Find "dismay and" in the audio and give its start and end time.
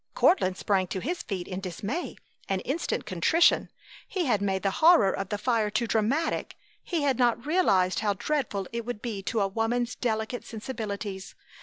1.59-2.63